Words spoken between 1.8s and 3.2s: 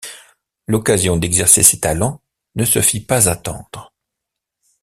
talents ne se fit